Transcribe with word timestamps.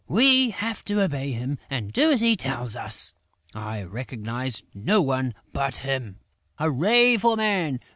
We 0.07 0.49
have 0.49 0.83
to 0.85 0.99
obey 1.03 1.31
him 1.31 1.59
and 1.69 1.93
do 1.93 2.11
as 2.11 2.21
he 2.21 2.35
tells 2.35 2.75
us!... 2.75 3.13
I 3.53 3.83
recognise 3.83 4.63
no 4.73 4.99
one 4.99 5.35
but 5.53 5.77
him!... 5.77 6.17
Hurrah 6.57 7.19
for 7.19 7.37
Man!... 7.37 7.79